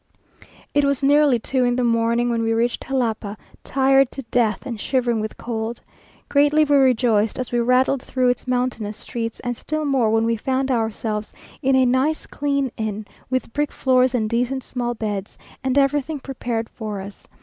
It 0.73 0.83
was 0.83 1.03
nearly 1.03 1.37
two 1.37 1.63
in 1.63 1.75
the 1.75 1.83
morning 1.83 2.31
when 2.31 2.41
we 2.41 2.53
reached 2.53 2.85
Jalapa, 2.87 3.37
tired 3.63 4.09
to 4.13 4.23
death, 4.31 4.65
and 4.65 4.81
shivering 4.81 5.19
with 5.19 5.37
cold. 5.37 5.79
Greatly 6.27 6.63
we 6.65 6.75
rejoiced 6.75 7.37
as 7.37 7.51
we 7.51 7.59
rattled 7.59 8.01
through 8.01 8.29
its 8.29 8.47
mountainous 8.47 8.97
streets, 8.97 9.39
and 9.41 9.55
still 9.55 9.85
more 9.85 10.09
when 10.09 10.23
we 10.25 10.37
found 10.37 10.71
ourselves 10.71 11.33
in 11.61 11.75
a 11.75 11.85
nice 11.85 12.25
clean 12.25 12.71
inn, 12.77 13.05
with 13.29 13.53
brick 13.53 13.71
floors 13.71 14.15
and 14.15 14.27
decent 14.27 14.63
small 14.63 14.95
beds, 14.95 15.37
and 15.63 15.77
everything 15.77 16.19
prepared 16.19 16.67
for 16.67 16.99
us. 16.99 17.27